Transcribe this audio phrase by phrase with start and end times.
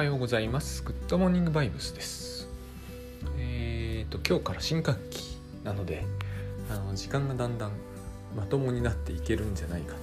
[0.00, 0.82] はようございます。
[0.82, 2.48] グッドモーニングバイブスです。
[3.36, 6.06] えっ、ー、と、今日から新学期なので、
[6.70, 7.72] あの時間がだんだん
[8.34, 9.98] まともになっていけるんじゃないかと。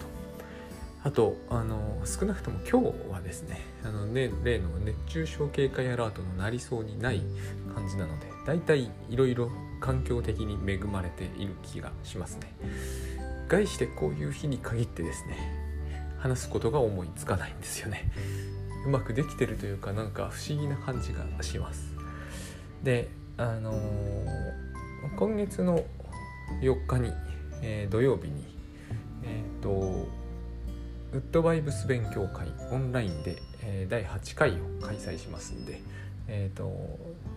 [1.04, 7.24] あと、あの少なくとも今日はですね、あのね例の熱中症警戒アラートのなりそうにない
[7.74, 12.56] 感じなので、だいたいいろいろ環境的に恵まれている気がしますね。
[13.48, 15.38] 概してこういう日に限ってですね、
[16.20, 18.12] 話すことが思いつかないんですよね。
[18.88, 21.94] うまくできてるというかなんか不思議な感じがします。
[22.84, 24.26] であのー、
[25.18, 25.84] 今月の
[26.62, 27.12] 4日に、
[27.62, 28.46] えー、土曜日に
[29.24, 30.08] えっ、と
[31.12, 35.82] ウッドバイブス勉強会オンラインで、えー、第8回を開催しますんで
[36.30, 36.72] えっ、と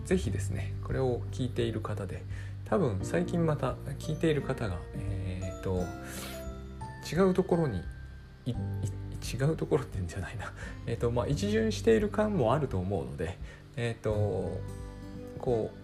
[0.05, 2.23] ぜひですねこれを聞いている方で
[2.63, 5.83] 多分最近また聞いている方がえっ、と
[7.11, 7.81] 違うところに
[8.45, 10.53] 行って違うところってんじゃないな、
[10.87, 13.37] えとまあ、一巡している感もあると思うので、
[13.75, 14.59] え、ー、と
[15.39, 15.81] こう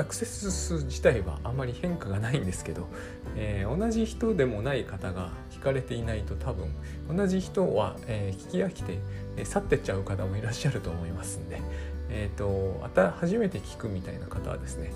[0.00, 2.88] アクセス数自体はあまり変化がないんですけど、
[3.36, 6.70] えー、同じ人でもない方が聞かれていないと多分
[7.14, 8.98] 同じ人は、えー、聞き飽きて、
[9.36, 11.60] え去ってっちゃう方もいらっしゃると思いますんで、
[12.08, 14.92] えーと、また初めて聞くみたいな方はですね、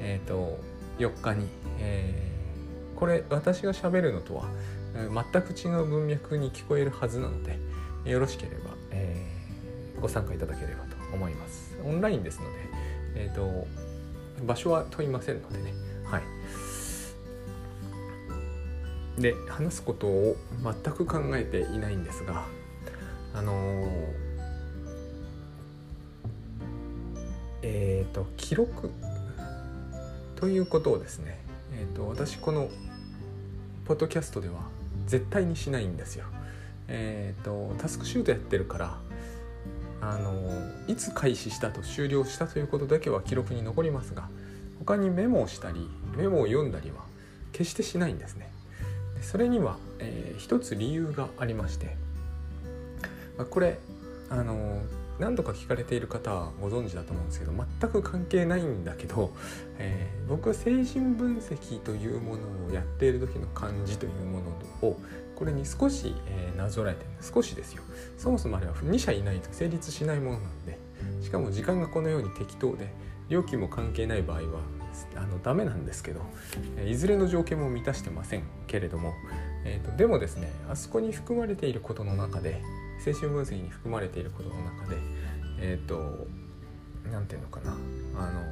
[0.00, 0.58] えーと、
[0.98, 1.46] 4日に、
[1.78, 4.44] えー、これ私がしゃべるのとは
[4.94, 7.58] 全く違う文脈に聞こえるはずなので
[8.04, 11.76] よろしければ、えー、ご参加いただければと思います。
[11.84, 12.50] オンラインですので、
[13.14, 13.66] えーと、
[14.44, 15.72] 場所は問いませんのでね。
[16.04, 16.22] はい。
[19.18, 22.46] で話すことを全く考えていないんですが
[23.34, 23.86] あのー、
[27.62, 28.90] えっ、ー、と記録
[30.36, 31.38] ということをですね
[31.78, 32.68] えっ、ー、と私この
[33.84, 34.71] ポッドキャストでは
[35.12, 36.24] 絶対にしないんですよ。
[36.88, 38.98] えっ、ー、とタスクシュートやってるから
[40.00, 40.32] あの
[40.88, 44.30] いつ開始したと終了したということだけは記録に残りますが
[44.78, 45.86] 他にメモをしたり
[46.16, 47.02] メモを読んだりは
[47.52, 48.50] 決してしないんですね。
[49.20, 51.94] それには、えー、一つ理由がありまして、
[53.36, 53.78] まあ、これ
[54.30, 54.80] あの
[55.22, 59.32] 何度か聞かれている方はご存知だと思うんですけど全く関係ないんだけど、
[59.78, 64.98] えー、僕は精神分析というものをやっている時の感じというものを
[65.36, 67.84] これに少し、えー、なぞらえて少しですよ。
[68.18, 70.78] そもそもあれは2社いないと成立しないものなんで
[71.20, 72.92] しかも時間がこのように適当で
[73.28, 74.44] 料金も関係ない場合は
[75.16, 76.20] あのダメなんですけど
[76.76, 79.14] えいずれの条件も満たしてませんけれども、
[79.64, 82.60] えーとでもですねあそこに含まれていることの中で
[83.02, 84.96] 精神分析に含まれていることの中で
[85.60, 86.26] えっ、ー、と
[87.10, 87.72] 何て言うのかな
[88.16, 88.42] あの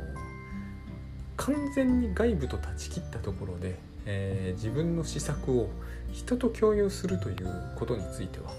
[1.37, 5.71] 完全に外部と断ち切ったところで、えー、自分の施策を
[6.13, 8.51] 人と共有するということについては、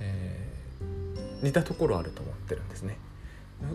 [0.00, 2.98] えー、似たところあると思ってるんですね。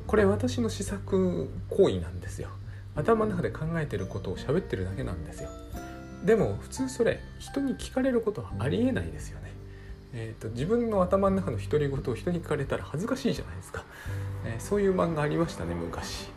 [0.08, 2.50] これ私の施策行為なんですよ。
[2.96, 5.50] 頭の中で考えてることを喋ってるだけなんですよ。
[6.25, 9.48] でも普通それ人に聞かれることはありえないですよね。
[10.14, 13.84] えーと、自分の頭の中の独り言を人に聞かれたら恥ずかしいじゃないですか、
[14.46, 16.30] えー、そういう漫画ありましたね昔。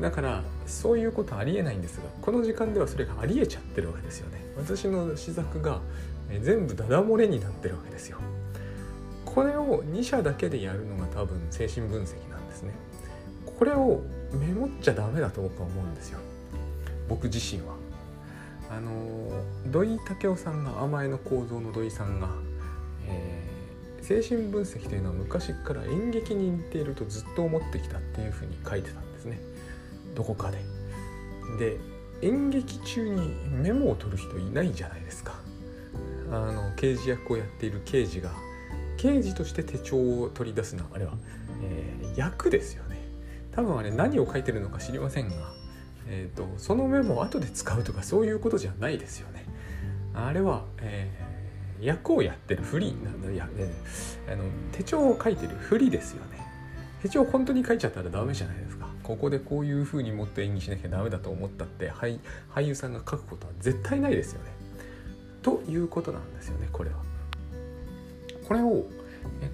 [0.00, 4.42] だからそういうことありえないんですがこの時間ではそれがありえちゃってるわけですよね。
[4.56, 5.80] 私の施策が、
[6.30, 8.18] え、全部ダダ漏れになってるわけですよ。
[9.24, 12.72] これを2社だけでやるのが多分精神分析なんですね。
[13.58, 14.02] これを
[14.32, 16.18] メモっちゃダメだと僕は思うんですよ。
[17.08, 17.74] 僕自身は。
[18.70, 19.30] あの
[19.70, 22.28] 土井武雄さんが甘えの構造の土井さんが
[23.08, 29.40] えー、精神分析というのは昔から演劇に似ているとずっと思ってきたっていうふうに書いてたんですね
[30.14, 30.58] どこかで。
[31.58, 31.76] で
[32.22, 35.34] 演劇中にメモを取る人いないじゃないですか。
[36.30, 38.30] あの刑事役をやっている刑事が
[38.96, 41.14] 刑事として手帳を取り出すのはあれは、
[41.62, 43.02] えー、役ですよね。
[43.50, 45.34] 多分あれ何を書いてるのか知りませんが、
[46.06, 49.44] えーと、そのメモを後で使うとかそういうことじゃないですよね。
[50.14, 51.10] あれは、え
[51.82, 53.50] 役をやってるフリーなんいや、ね、
[54.30, 56.40] あの手帳を書いてるフリですよね。
[57.02, 58.86] 手帳本当に書いちゃったらダメじゃないですか。
[59.02, 62.20] ここでこういう風に持って演技しなきゃダメだと思ったって俳
[62.54, 64.50] 俳優さんが書くことは絶対ないですよね。
[65.42, 66.96] ということなんですよねこれは。
[68.46, 68.86] これを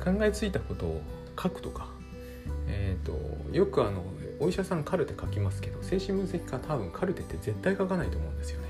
[0.04, 1.00] 考えついたことを
[1.42, 1.88] 書くとか。
[2.70, 4.04] えっ、ー、とよくあの
[4.40, 8.67] お医者さんカルテ書きますけど精神分析家多分カルテって絶対書かないと思うんですよね。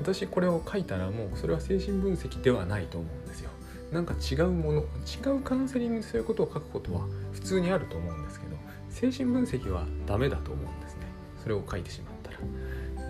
[0.00, 3.50] 私これを書いたらもうそれは精神分析ではないと思うんですよ。
[3.92, 8.56] なんか違うもの違うカウンセリングでそういうことを書くことは普通にあると思うんですけど
[8.88, 11.06] 精神分析はダメだと思うんですね。
[11.42, 12.38] それを書いてしまったら、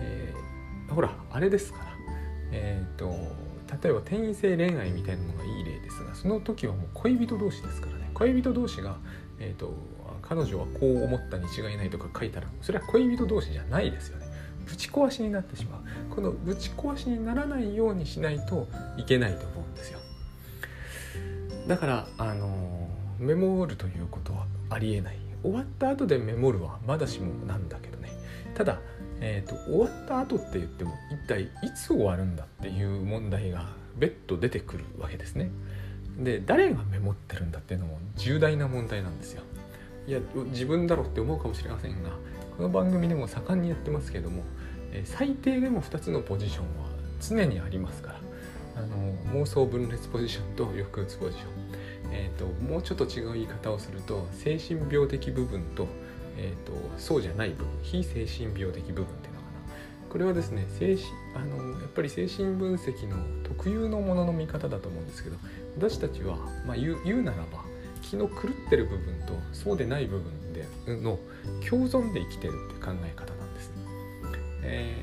[0.00, 1.90] えー、ほらあれですから。
[2.52, 3.10] えっ、ー、と
[3.82, 8.10] 例えば転移性恋愛みたいなのがいい例ですがその時はもう恋人同士ですからね。
[8.14, 8.98] 恋人同士が、
[9.38, 9.72] えーと、
[10.22, 14.26] 彼女はこう思ったに違いないとか書いたらそれは恋人同士じゃないですよね。
[14.66, 16.14] ぶち壊しになってしまう。
[16.14, 19.98] このぶち壊しにならないようにしないといけないと思うんですよ。
[21.68, 25.16] だからあのメモるということはありえない。
[25.42, 28.10] 終わった後でメモるはまだしもなんだけどね。
[28.54, 28.78] ただ、
[29.20, 33.66] えーと、終わった後って言っても一体いつ終わるんだっていう問題が
[33.96, 35.50] 別途出てくるわけですね。
[36.18, 39.42] で誰がメモってるんだっていうのも重大な問題なんですよ。
[40.06, 42.10] いや自分だろって思うかもしれませんが
[42.56, 44.43] この番組でも盛んにやってますけども、
[44.93, 48.20] え最低でも2つのポジションは常にありますから
[48.76, 51.50] あの妄想分裂ポジションと抑うつポジション、
[52.12, 55.87] えーと、もうちょっと違う言い方をすると精神病的部分と,、
[56.37, 59.53] えーと、そうじゃない部分非精神病的部分っていうのかな。
[60.08, 65.37] これはですね精神あのやっぱり精神分析の特有のものの見方だと思うんですけど
[65.76, 66.37] 私たちは、
[66.67, 67.69] まあ、言う言うならば
[68.10, 70.66] 気の狂ってる部分とそうでない部分で
[71.00, 71.20] の
[71.68, 73.72] 共存で生きてるって考え方なんです、
[74.62, 74.96] え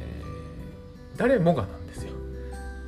[1.15, 2.11] ー、誰もがなんですよ。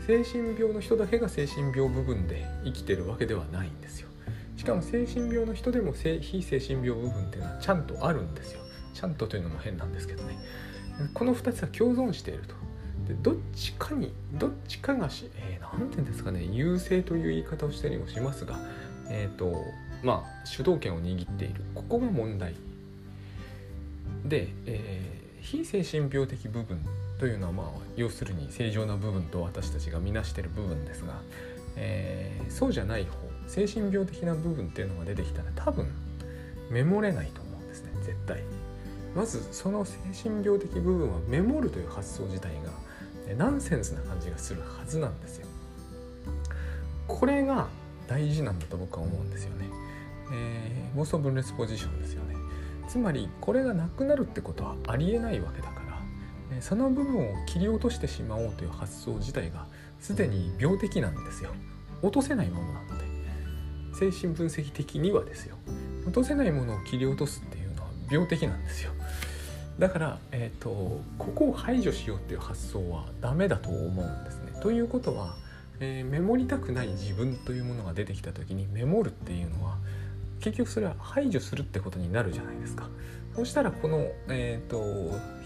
[0.05, 4.09] 精神病の人だけが精神病部分で生きてるわけではないんですよ。
[4.57, 8.59] しかも精神病の人でも非精神病部分っていうのはちゃんとあるんですよ。
[8.93, 10.37] ちゃんとというのも変なんですけどね。
[11.13, 12.55] この2つは共存していると。
[13.07, 16.43] でどっちかにどっちかがし、えー、て言うんですかね。
[16.43, 18.59] 優勢という言い方をしたりもしますが
[19.09, 19.63] えっ、ー、と
[20.03, 21.61] まあ主導権を握っている。
[21.75, 22.55] ここが問題。
[24.25, 26.79] で、えー、非精神病的部分
[27.19, 31.21] というのは、まあ、要するに正常な部分と私たちが見なしてる部分ですが、
[31.75, 33.09] えー、そうじゃない方
[33.47, 35.87] 精神病的な部分っていうのが出てきたら多分
[36.69, 37.91] メモれないと思うんですね。
[38.03, 38.43] 絶対。
[39.15, 42.51] まずその精神病的部分はメモるという発想自体
[43.27, 45.47] がナンセンスな感じがするはずなんですよ。
[47.07, 47.67] これが
[48.07, 49.68] 大事なんだと僕は思うんですよね、
[50.31, 52.35] えー、妄想分裂ポジションですよね。
[52.87, 55.81] つまりこれがなくなるってことはありえないわけだか
[56.49, 59.67] らその部分を切り落としてしまおうという発想自体が
[59.99, 61.51] すでに病的なんですよ。
[62.01, 63.09] 落とせないものなので。
[63.99, 65.57] 精神分析的にはですよ。
[66.05, 68.91] 落とせないものを切り落とすっていうのは病的なんですよ。
[69.77, 74.53] だから、えーと、ここを排除しようっていう発想はダメだと思うんですね。
[74.61, 75.35] ということは、
[75.81, 79.77] えー、メモりたくない自分というものが出てきた時にメモるっていうのは
[80.39, 82.89] 結局それは排除するってことになるじゃないですか。
[83.35, 85.39] そしたらこの、えーと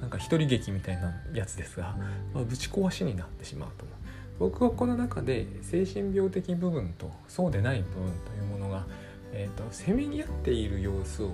[0.00, 1.96] なんか一人劇みたいなやつですが、
[2.34, 3.96] まあ、ぶち壊しになってしまうと思う。
[4.38, 8.86] 僕はこの中で精神病的部分とそうでない部分というものが、
[9.32, 11.30] えーと、せめぎ合っている様子を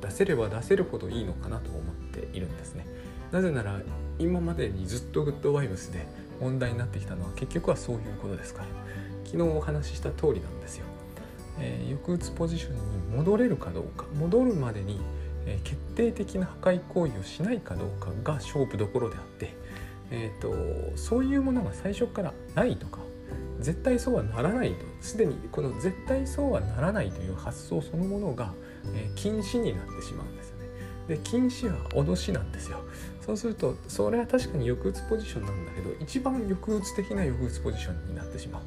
[0.00, 1.82] 出せれば出せるほどいいのかなと思っ
[2.12, 2.84] ているんですね。
[3.30, 3.80] なぜなら
[4.18, 6.04] 今までにずっとグッドバイブスで
[6.40, 8.66] 問題になってきたのは結局はそういうことですから。
[9.24, 10.84] 昨日お話しした通りなんですよ、
[11.58, 15.00] え、抑うつポジションに戻れるかどうか戻るまでに
[15.46, 19.54] え決定的な破壊行為をしないかどうかが勝負どころであって、
[20.10, 23.00] えーと、そういうものが最初からないとか
[23.60, 28.52] 絶対そうはならないとすでにこの絶対そうはならないという発想そのものが、
[28.94, 30.62] え、禁止になってしまうんですよね。
[31.08, 32.78] で禁止は脅しなんですよ。
[33.20, 38.62] そうするとそれは確かに抑うつポジションなんだけど一番抑うつ的な抑うつポジションになってしまう。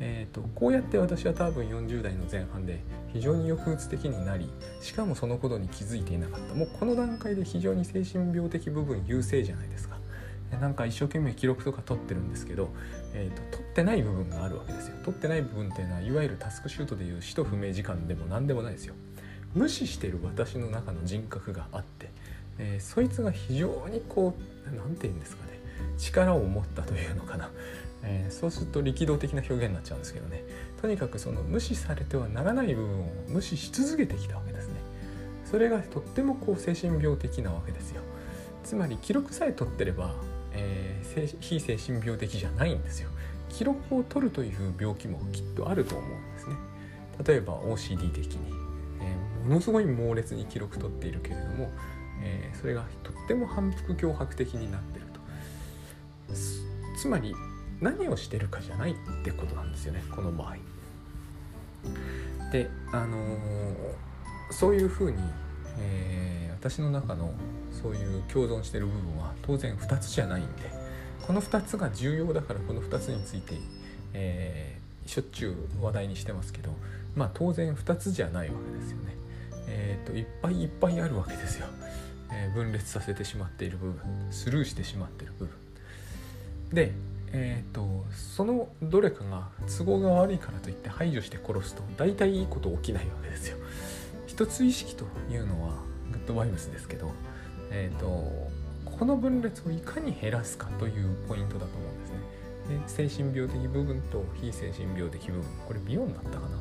[0.00, 2.80] えーと、こうやって私は多分40代の前半で
[3.12, 4.48] 非常に抑うつ的になり
[4.80, 6.54] しかもそのことに気づいていなかった。
[6.54, 9.98] もうこの段階で非常に精神病的部分優勢じゃないですか。
[10.60, 12.70] なんか一生懸命記録とか取ってるんですけど、
[13.12, 14.96] えーと、取ってない部分があるわけですよ。
[15.04, 18.94] 取ってない部分っていうのはいわゆるタスクシュートでいう使途不明時間でも何でもないですよ。
[19.54, 22.10] 無視してる私の中の人格があって、
[22.58, 25.58] えー、そいつが非常にこう何て言うんですかね。
[25.98, 27.50] 力を持ったというのかな。
[28.02, 30.44] えー、そうすると力道的な表現になっちゃうんですけどね。
[30.80, 34.74] とにかくその無視されてはならない部分を無視し続けてきたわけですね。
[35.44, 38.02] それがとってもこう精神病的なわけですよ。
[38.64, 40.14] つまり記録さえ取ってれば、
[40.52, 43.10] えー、非精神病的じゃないんですよ。
[43.48, 46.56] 記録を取るという病気もきっとあると思うんですね。
[47.26, 48.52] 例えば OCD 的に、
[49.00, 51.70] えー、ものすごい猛烈に記録取っているけれども、
[52.22, 55.20] えー、それがとっても反復脅迫的になってると。
[56.98, 57.34] つまり
[57.80, 58.94] 何をしてるかじゃないっ
[59.24, 60.56] てことなんですよねこの場合。
[62.52, 63.72] であのー、
[64.50, 65.18] そういうふうに、
[65.78, 67.32] えー、私の中の
[67.70, 70.70] そういう共存してる部分は当然2つじゃないんで
[71.26, 73.54] この2つが重要だからこの2つについて、
[74.14, 76.70] えー、しょっちゅう話題にしてますけど
[77.14, 79.16] まあ当然2つじゃないわけですよね。
[79.70, 81.66] えっ、といっぱいいっぱいあるわけですよ。
[82.32, 85.54] え分裂させてしまっている部分スルーしてしまっている部分。
[86.72, 86.92] で
[87.32, 93.58] えーと、そのどれかが都合が悪いからといって排除して殺すと大体いいこと起きないわけですよ。
[94.26, 95.74] 一つ意識というのは
[96.10, 97.12] グッドバイブスですけど、
[97.70, 98.06] えーと、
[98.84, 102.38] この分裂をいかに減らすかというポイントだと思うんですね。
[102.86, 106.58] 精神病的部分と非精神病的部分これビヨンだったかな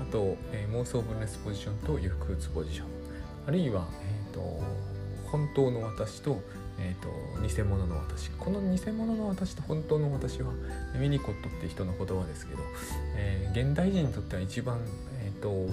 [0.00, 2.86] あと、えー、妄想分裂ポジションと抑うつポジション
[3.46, 4.40] あるいは、えーと、
[5.30, 6.42] 本当の私と,、
[6.80, 7.08] えーと、
[7.46, 10.50] 偽物の私この偽物の私と本当の私は
[10.94, 12.62] ウィニコットって人の言葉ですけど、
[13.16, 14.78] えー、現代人にとっては一番、
[15.22, 15.68] えーと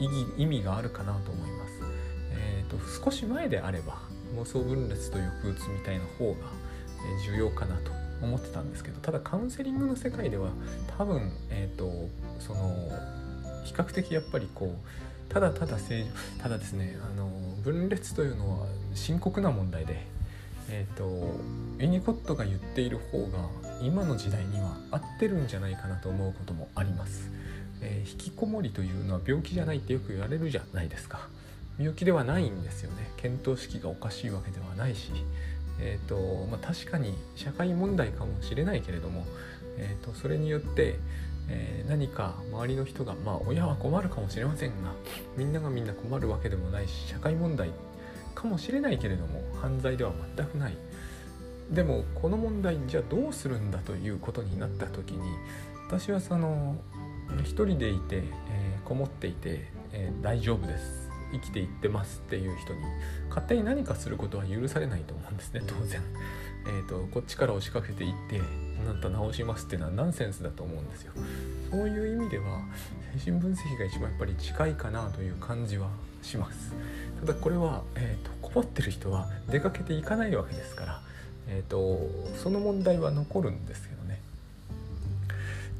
[0.00, 1.72] 意義意味があるかなと思います。
[2.32, 4.00] えーと、少し前であれば
[4.36, 6.48] 妄想分裂と抑うつみたいな方が
[7.24, 7.92] 重要かなと
[8.22, 10.50] 思ってたんですけどただカウンセリングの世界では
[10.98, 12.88] 多分、えーと、その
[13.64, 16.04] 比較的やっぱりこうただただ正
[16.40, 17.28] ただですねあの
[17.62, 20.06] 分裂というのは深刻な問題で、
[20.68, 21.40] えーと、と
[21.78, 23.48] ユニコットが言っている方が
[23.82, 27.30] 今の時代には合ってるんじゃないかなと思うこともあります。
[27.80, 31.28] えー、引きこもりというのは病気じゃないってよく言われるじゃないですか。
[31.78, 33.10] 病気ではないんですよね。
[33.22, 35.10] 見当識がおかしいわけではないし、
[35.80, 39.24] えーとまあ、確かに社会問題かもしれないけれども、
[39.78, 40.96] えーと、それによって、
[41.48, 44.92] えー、何か周りの人がまあ親は困るかもしれませんが
[45.36, 47.70] みんながみんな困るわけでもないし社会問題
[48.32, 50.76] かもしれないけれども犯罪では全くない
[51.70, 55.20] でもこの問題じゃあどうするんだということになった時に
[55.88, 56.76] 私はその
[57.42, 62.80] 一人でいて、えー、こもっていて、えー、大丈夫です生きていってますっていう人に
[63.28, 66.02] 勝手に何かすることは許されないと思うんですね当然。
[66.64, 68.40] えーと、こっちから押しかけていって
[68.86, 71.12] なんと直しますっていうのはナンセンスだと思うんですよ。
[71.70, 72.60] そういう意味では
[73.18, 75.88] 精神分析が一番やっぱり近いかなという感じは
[76.22, 76.72] します。
[77.22, 81.00] ただこれは、えーと、困ってる人は出かけていかないわけですから、
[81.48, 84.20] えーとその問題は残るんですけどね。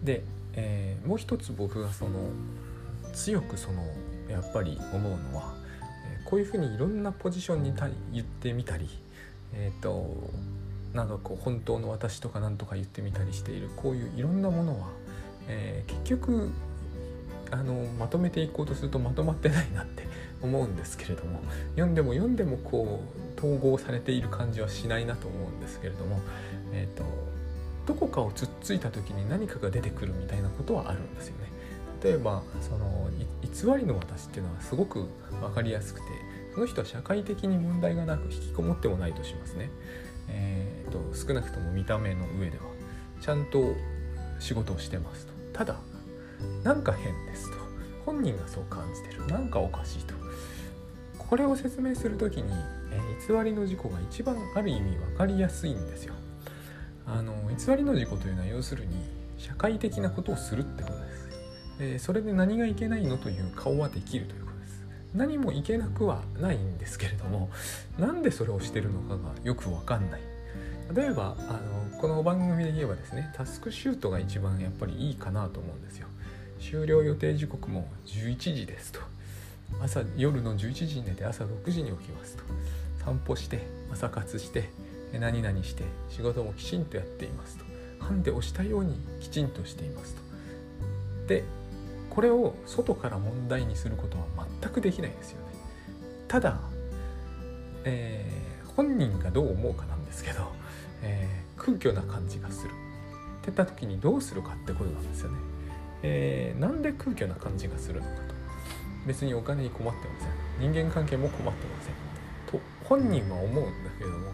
[0.03, 0.23] で
[0.55, 2.11] えー、もう一つ僕がその
[3.13, 3.85] 強くその
[4.29, 5.55] やっぱり思うのは、
[6.21, 8.89] え、こういうふうにいろんなポジションにた言ってみたり
[9.55, 10.15] え、ー、と
[10.95, 14.89] なんかこう本当の私とか何とか言ってみたりしているこういういろんなものは、
[15.49, 16.51] え結局
[17.51, 20.07] あのまとめていこうとするとまとまってないなって
[20.43, 21.41] 思うんですけれども
[21.75, 23.01] 読んでも読んでもこ
[23.37, 26.21] う統合されている感じはしないなと思うんですけれども、
[26.73, 27.05] えーと
[27.87, 31.51] どこかをつっついた時に何かが出てくるみたいなことはあるんですよね。
[32.03, 33.09] 例えばその
[33.43, 35.07] 偽りの私っていうのはすごく
[35.41, 36.07] 分かりやすくて
[36.55, 39.71] その人は社会的に問題がなく引きこもってもないとしますね。
[40.29, 42.65] えーと、少なくとも見た目の上では
[43.21, 43.75] ちゃんと
[44.39, 45.33] 仕事をしてますと。
[45.53, 45.77] ただ
[46.63, 47.59] なんか変ですと
[48.05, 50.15] 本人がそう感じてるなんかおかしいと
[51.33, 52.53] これを説明する時に、
[52.91, 56.13] えー、偽りの事故が一番ある意味分かりやすいんですよ。
[57.07, 58.95] あの偽りの事故というのは要するに
[59.39, 61.29] 社会的なことをするってことです。
[61.81, 64.85] えそれで何がいけないのという顔はできるということです。
[65.15, 67.49] 何もいけなくはないんですけれども
[67.99, 70.21] なんでそれをしてるのかがよくわかんない。
[70.95, 71.53] 例えばあ
[71.93, 76.09] のこの番組で言えばですねタスクシュートが一番やっぱりいいかなと思うんですよ。
[76.61, 79.01] 終了予定時刻も11時ですと
[79.81, 82.45] 朝夜の11時に寝て朝6時に起きますと。
[83.05, 83.61] 散歩して
[83.93, 84.71] 朝活して
[85.13, 87.65] 何々して仕事もきちんとやっていますと。
[87.99, 90.23] ハンデをしたようにきちんとしていますと。
[91.29, 91.45] で
[92.11, 94.25] これを外から問題にすることは
[94.61, 95.55] 全くできないですよね。
[96.29, 96.61] ただ、
[97.85, 100.53] えー、本人がどう思うかなんですけど、
[101.03, 102.71] えー、空虚な感じがする。
[102.71, 105.39] って言った時にどうするかってことなんですよね、
[106.03, 108.32] えー、なんで空虚な感じがするのかと。
[109.07, 110.73] 別にお金に困ってません。
[110.73, 111.95] 人間関係も困ってません。
[112.47, 114.33] と本人は思うんだけれども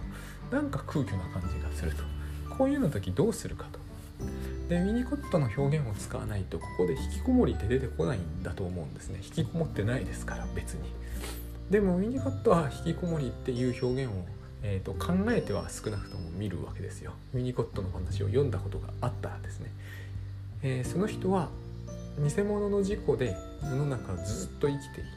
[0.51, 2.03] なんか空虚な感じがすると。
[2.57, 3.79] こういうの時どうするかと。
[4.69, 9.21] でウィニコットの表現を使わないとここで引きこもりって出てこないんだと思うんですね。
[9.23, 10.81] 引きこもってないですから別に。
[11.71, 14.25] でもウィニコットは引きこもりっていう表現を、
[14.63, 17.13] えーと、考えては少なくとも見るわけですよ。
[17.35, 19.71] ウィニコットの話を読んだことがあったらですね、
[20.63, 21.51] えー、その人は
[22.19, 25.11] 偽物の事故で世の中をずっと生きている。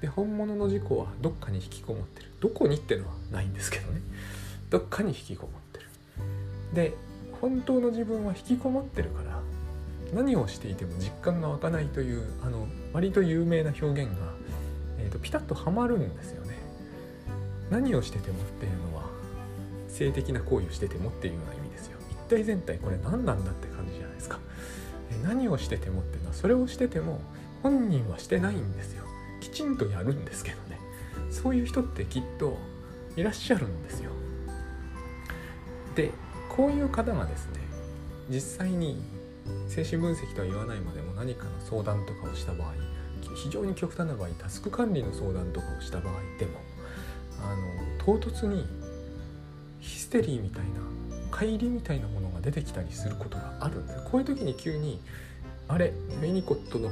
[0.00, 2.28] で本物の事故はどっかに引きこもってる。
[2.40, 4.00] どこにってのはないんですけどね。
[4.70, 5.86] どっかに引きこもってる。
[6.74, 6.94] で
[7.40, 9.40] 本当の自分は引きこもってるから
[10.14, 14.16] 何をしていても実感が湧かないというあの割と有名な表現が、
[14.98, 16.58] えーと、ピタッとはまるんですよね。
[17.70, 19.04] 何をしててもっていうのは
[19.88, 21.98] 性的な行為をしててもっていうような意味ですよ。
[22.10, 24.38] 一体全体これ何なんだって感じじゃないですか。
[25.22, 27.20] 何をしててもっていうのはそれをしてても
[27.62, 29.04] 本人はしてないんですよ。
[29.40, 30.78] きちんとやるんですけどね。
[31.30, 32.58] そういう人ってきっと
[33.16, 34.10] いらっしゃるんですよ。
[35.94, 36.12] で
[36.48, 37.60] こういう方がですね
[38.28, 39.02] 実際に
[39.68, 42.74] 精神分析とは言わないまでも何かの相談とかをした場合
[43.34, 46.60] 非常に極端な場合タスク管理の相談とかをした場合でも
[47.42, 48.66] あの唐突に
[49.80, 50.80] ヒステリーみたいな
[51.30, 55.00] 乖離みたいなものが出てきたりすることがあるんですこういう時に急に
[55.68, 56.90] あれメニコットの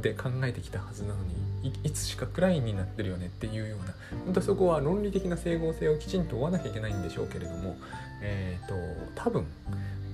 [0.00, 1.16] で考えてきたはずなの
[1.62, 7.76] にいつしかクラインになってるよねっていうような本当はそこは論理的な整合性をきちんと追わなきゃいけないんでしょうけれども、
[8.22, 8.74] えーと、
[9.16, 9.46] 多分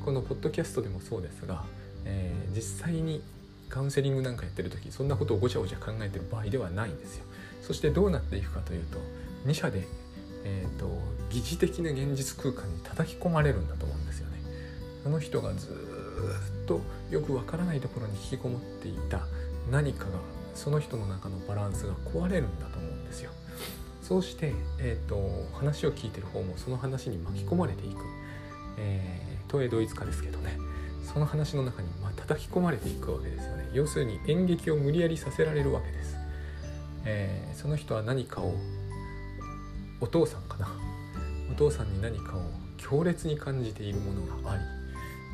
[0.05, 1.64] このポッドキャストでもそうですが、
[2.07, 3.23] えー、実際に
[3.69, 7.25] カウンセリングなんかやってる時そんなことをごちゃごちゃ考えてる場合ではないんですよ。
[7.62, 8.99] そしてどうなっていくかというと
[9.47, 9.87] 2社で、
[10.45, 10.91] えーと、
[11.31, 14.32] 疑似的な現実空間に叩き込まれるんだと思うんですよ。
[15.05, 16.81] あの人がずっと
[17.11, 19.21] よくわからないところに引きこもっていた。
[19.71, 20.11] 何かが
[20.55, 23.31] その人の中のバランスが壊れるんだと思うんですよ。
[24.03, 27.99] そうして、えーと、話を聞いてる方もその話に巻き込まれていく、
[28.79, 30.59] えー、東映ドイツ化ですけどね。
[31.13, 33.69] その話の中にま叩き込まれていくわけですよね。
[33.73, 36.17] 要するに演劇を無理やりさせられるわけです、
[37.05, 38.55] えー、その人は何かを
[40.01, 40.69] お父さんかな。
[41.51, 42.41] お父さんに何かを
[42.77, 44.82] 強烈に感じているものがあり。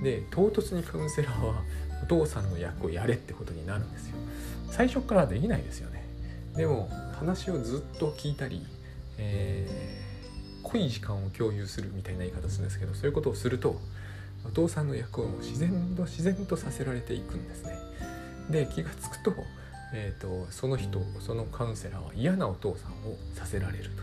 [0.02, 1.62] で唐突にカウンセラーは
[2.02, 4.16] お父さんの役をやれってことになるんですよ。
[4.70, 6.04] 最初からできないですよね。
[6.54, 6.88] でも
[7.18, 8.64] 話をずっと聞いたり、
[9.16, 13.80] えー、濃い時間を共有するみたいな言い方するんですけどそういうことをすると
[14.44, 17.78] お父さんの役を自然と自然とさせられていくんですね。
[18.50, 19.34] で気が付くと,、
[19.92, 24.02] えーと、その人そのカウンセラーは嫌なお父さんをさせられると。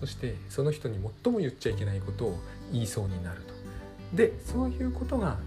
[0.00, 2.38] そしてその人に最も言っちゃいけないことを
[2.72, 3.53] 言いそうになると。
[4.12, 5.38] でそういうことが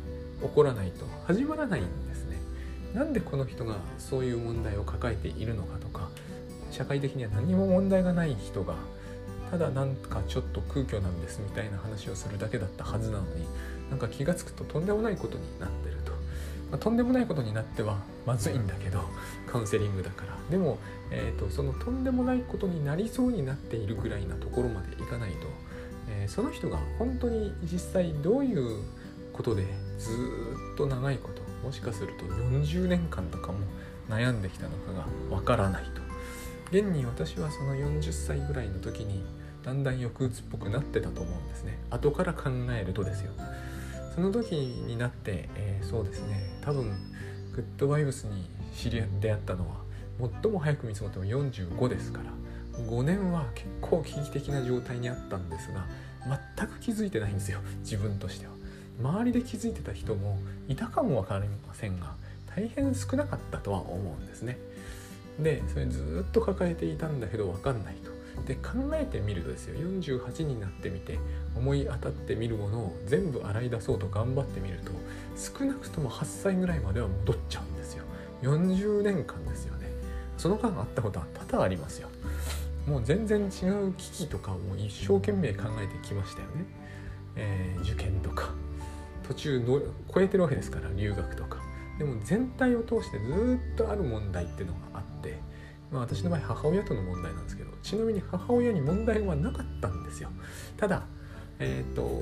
[0.41, 2.37] 起こらないと始まらないんですね。
[2.93, 6.09] なんでこの人がそういう問題を抱えているのかとか
[6.71, 8.75] 社会的には何も問題がない人が
[9.51, 13.45] ただなんかちょっと空虚なんですみたいな話をするだけだったはずなのに
[13.89, 16.17] なんか気が付くととんでもないことになってると、ま
[16.73, 19.01] あ、とんでもないことになってはまずいんだけど
[19.47, 20.37] カウンセリングだから。
[20.49, 20.77] でも、
[21.11, 25.47] えーと、そのとんでもないことになりそうになっているぐらいなところまでいかないと、
[26.27, 28.83] その人が本当に実際どういう
[29.33, 29.65] ことで
[29.97, 30.11] ず
[30.73, 33.59] っと長いこともしかすると40年間とかも
[34.09, 36.01] 悩んできたのかがわからないと。
[36.71, 39.23] 現に私はその40歳ぐらいの時に
[39.63, 41.79] だんだん抑うつっぽくなってたと思うんですね。
[41.89, 43.31] 後から考えるとですよ。
[44.13, 46.59] その時になって、えー、そうですね。
[46.61, 46.91] 多分
[47.57, 49.77] グッドバイブスに知り出会ったのは
[50.43, 52.31] 最も早く見積もっても45ですから
[52.83, 55.85] 5年は結構危機的な状態にあったんですが
[56.25, 57.59] 全く気づいてないんですよ。
[57.81, 58.53] 自分としては。
[58.99, 62.15] 周りで気づいてた人もいたかも分かりませんが
[62.55, 64.57] 大変少なかったとは思うんですね。
[65.39, 68.17] でそれずっと抱えていたんだけど分かんないと。
[68.45, 71.19] で考えてみるとですよ48になってみて
[71.55, 74.91] 思い当たってみるものを全部洗い出そうと頑張ってみると
[75.35, 78.03] 少なくとも8歳ぐらいまでは戻っちゃうんですよ。
[78.43, 79.91] 40年間ですよね。
[80.37, 82.09] その間あったことは多々ありますよ。
[82.87, 86.65] もう全然違う危機とかを一生懸命考えてきましたよね、
[87.35, 88.49] えー、受験とか。
[89.27, 89.81] 途中の
[90.13, 91.61] 超えてるわけですから留学とか。
[91.99, 95.39] でも全体を通してずっとある問題っていうのがあって
[95.91, 100.29] まあ、私の場合母親との問題なんですけどちなみに母親に問題はなかったんですよ。
[100.75, 101.03] ただ
[101.59, 102.21] えっ、ー、と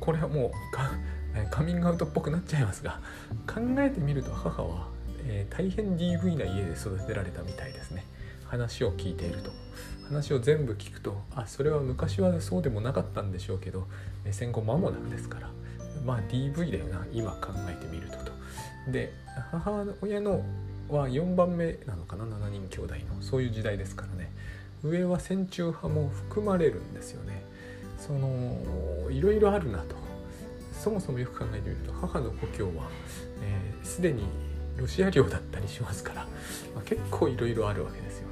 [0.00, 3.00] これはもうカミングアウトっぽくなっちゃいますが
[3.46, 4.88] 考えてみると母は、
[5.26, 8.04] えー、大変 DV な家で育てられたみたいですね。
[8.54, 9.50] 話を聞いていると。
[10.08, 13.86] 話を全部聞くとあそれは昔はそうでもなかったんでしょうけど
[14.30, 15.50] 戦後間もなくですから
[16.04, 18.32] まあ DV だよな今考えてみるとと。
[18.92, 19.14] で
[19.50, 20.44] 母親の
[20.90, 24.30] は4番目なのかな7人兄弟のそういう時代ですからね。
[24.82, 27.42] 上は戦中派も含まれるんですよね。
[27.96, 29.96] そのいろいろあるなと。
[30.78, 32.90] そもそもよく考えてみると母の故郷は
[33.82, 34.24] すで、ー、に
[34.76, 36.22] ロシア領だったりしますから、
[36.74, 38.23] まあ、結構いろいろあるわけですよ。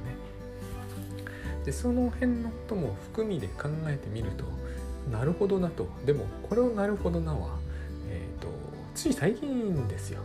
[1.65, 4.45] でその辺のことも含みで考えてみると
[5.11, 5.87] なるほどなと。
[6.05, 7.57] でもこれをなるほどなは、
[8.09, 8.47] えーと
[8.95, 10.21] つい最近ですよ。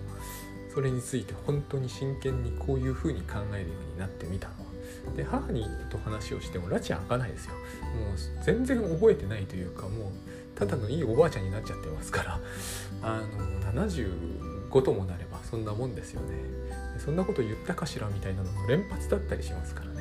[0.72, 5.16] それについて本当に真剣にこういうふうに考えるようになってみたの。
[5.16, 7.54] で母にと話をしても拉致開かないですよ。
[7.54, 10.12] もう全然覚えてないというかもう
[10.54, 12.40] ただのいいおばあちゃんになっちゃってますから。
[13.02, 16.34] あの75ともなればそんなもんですよね。
[16.98, 19.97] そんなこと言ったかしらみたいなのも連発だったりしますからね。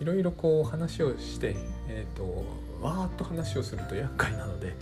[0.00, 1.56] いろいろこう話をして
[1.88, 2.44] えっ、ー、と
[2.82, 4.74] わーっと話をすると厄介なので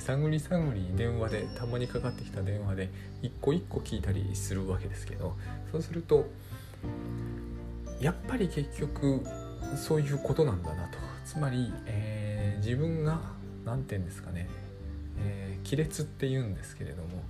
[0.00, 5.36] 探り探り電話でたまにかかってきた電話で一個一個聞いたりするわけですけど
[5.70, 6.26] そうすると
[8.00, 9.20] やっぱり結局
[9.76, 10.98] そういうことなんだなと。
[11.24, 13.20] つまり、えー、自分が
[13.64, 14.48] 何て言うんですかね、
[15.24, 17.22] えー、亀裂っていうんですけれども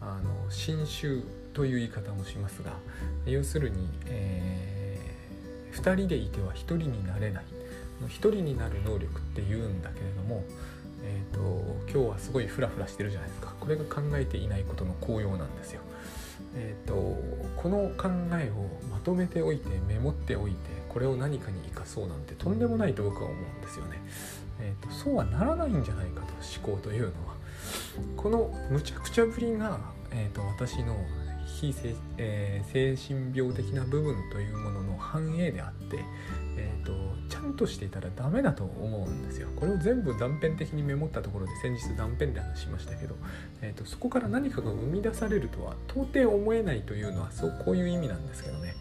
[0.00, 2.72] あの侵襲という言い方もしますが
[3.26, 4.79] 要するに、えー、
[5.72, 7.44] 2人でいては1人になれない
[8.06, 10.44] 1人になる能力っていうんだけれども、
[11.02, 11.40] えーと、
[11.92, 15.82] 今日はすごいフラフラしてるじゃないですかこれが考えていないことの効用なんですよ。
[16.54, 16.94] えーと、
[17.56, 20.56] この考えをまとめておいてメモっておいて
[20.88, 24.00] これを何かに生かそうなんてとんでもないと僕は思うんですよね。
[24.60, 27.34] えーと、そうはならないんじゃないかと思考というのは
[28.16, 29.78] このむちゃくちゃぶりが、
[30.10, 30.96] えー、と私の
[31.60, 35.98] 非精,、えー、精神病的な部分というものの反映であって、
[36.56, 36.92] えーと、
[37.28, 39.48] ちゃんとしていたらダメだと思うんですよ。
[39.56, 43.14] これを全部断片的にメモったところで先日断片で話しましたけど、
[43.60, 48.74] えーと、そこから何かが生み出されるとは到底思えないというのはそうこういう意味なんですけどね。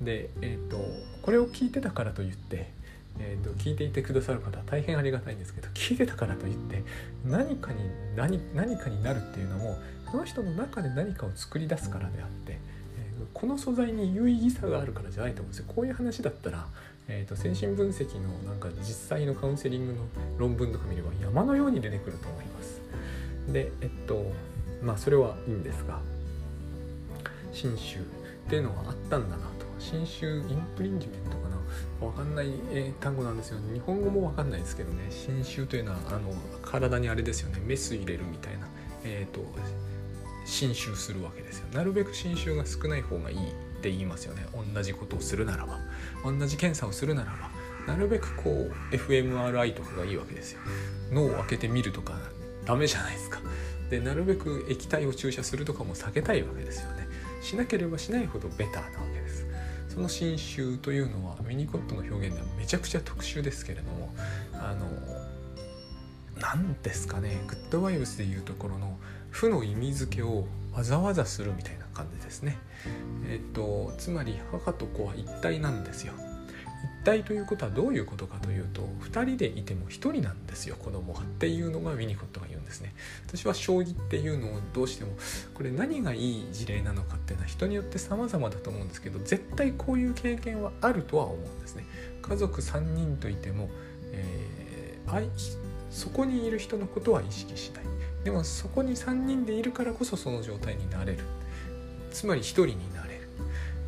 [0.00, 0.78] で、えーと、
[1.22, 2.70] これを聞いてたからといって、
[3.18, 6.82] えーと、聞いていてくださる方大変ありがたいんですけど聞いてたからといって
[7.24, 7.80] 何かに
[8.14, 9.78] 何何かになるっていうのも
[10.16, 15.66] その人の中で何かを作り出すからであって、えー、この素材に有意義さがあるからじゃないと思うんですよ。
[15.68, 16.66] こういう話だったら
[17.08, 19.98] えーと、精神分析のなんか実際のカウンセリングの
[20.38, 22.80] 論文とか見れば山のように出てくると思います。
[23.52, 24.32] でえっと
[24.82, 26.00] まあそれはいいんですが
[27.52, 28.04] 新種っ
[28.48, 29.66] ていうのはあったんだなと。
[29.78, 31.48] 新種インプリンジメントか
[32.00, 32.06] な。
[32.06, 33.58] わかんない、え、単語なんですよ。
[33.72, 35.06] 日本語もわかんないですけどね。
[35.10, 37.60] 新種というのはあの体にあれですよね。
[37.64, 38.66] メス入れるみたいな。
[39.04, 39.40] えっ、ー、と
[40.46, 41.66] 侵襲するわけですよ。
[41.74, 43.40] なるべく侵襲が少ない方がいいっ
[43.82, 44.46] て言いますよね。
[44.74, 45.78] 同じことをするならば。
[46.24, 47.50] 同じ検査をするならば。
[47.86, 50.60] なるべくこう fMRI とかがいいわけですよ。
[51.12, 52.18] 脳を開けてみるとか
[52.64, 53.40] ダメじゃないですか。
[53.90, 57.06] でなるべく液体を注射するとかも避けたいわけですよね。
[57.42, 59.46] しなければしないほどベターなわけです。
[59.88, 64.12] その侵襲というのはミニコットの表現ではめちゃくちゃ特殊ですけれども
[64.52, 64.86] あの
[66.40, 67.40] 何ですかね。
[67.46, 68.98] グッドバイブスでいうところの
[69.36, 72.56] 負の意味付けをわざわざするみたいな感じですね。
[73.28, 76.14] えっとつまり母と子は一体なんですよ。
[77.02, 82.94] 一体ということはどういうことかというと2人でいても1人なんですよ子供はっていうのがウィニコットが言うんですね
[83.26, 85.12] 私は将棋っていうのをどうしても
[85.54, 91.86] これ何がいい事例なのかっていうのは人によって様々だと思うんですけど絶対こういう経験はあるとは思うんですね
[92.22, 93.68] 家族3人といても、
[94.12, 95.30] えー、
[95.90, 97.95] そこにいる人のことは意識しない
[98.26, 101.20] でもそこに3人でいるからこそその状態になれる。
[102.10, 103.28] つまり1人になれる。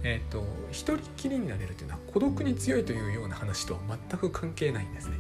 [0.05, 5.17] えっ、ー、と1人きりになれるというのは孤独に強いというような話とは全く関係ないんですね、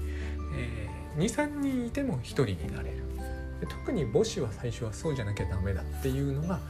[0.56, 3.02] えー、23人いても1人になれる。
[3.60, 6.60] で特に母子は最初はそうじゃなきゃダメだっていうのが、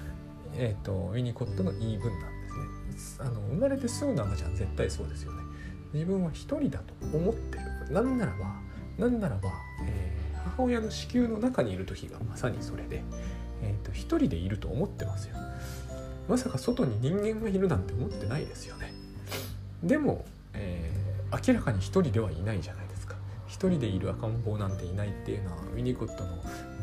[0.54, 3.26] えーと、ウィニコットの言い分なんですね。
[3.26, 5.42] あの生まれてすぐの赤ちゃん絶対そうですよね。
[5.92, 7.92] 自分は1人だと思ってる。
[7.92, 8.54] なんならば
[8.96, 9.50] なんならば、
[9.86, 13.02] えー母親の子宮の中にいる時がまさにそれで、
[13.62, 15.36] えーと、一人でいると思ってますよ。
[16.28, 18.92] まさか外に人間がいるなんて思ってないですよね。
[19.82, 23.16] でも、えー、明らかに一人ではいないじゃないですか。
[23.46, 26.30] 一人でいる赤ん坊なんていないっていうのはウィニコットの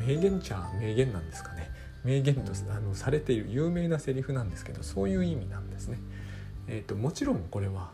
[0.05, 1.69] 名言ちゃ名言なんですかね。
[2.03, 5.99] 名言とあのされている有名なセリフなんですけどそういう意味なんですね。
[6.67, 7.91] えーともちろんこれは